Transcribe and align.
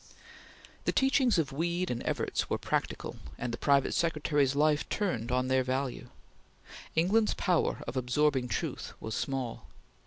The 0.85 0.91
teachings 0.91 1.37
of 1.37 1.51
Weed 1.51 1.91
and 1.91 2.01
Evarts 2.03 2.49
were 2.49 2.57
practical, 2.57 3.17
and 3.37 3.53
the 3.53 3.57
private 3.59 3.93
secretary's 3.93 4.55
life 4.55 4.89
turned 4.89 5.31
on 5.31 5.47
their 5.47 5.63
value. 5.63 6.09
England's 6.95 7.35
power 7.35 7.83
of 7.87 7.95
absorbing 7.95 8.47
truth 8.47 8.93
was 8.99 9.13
small. 9.13 9.67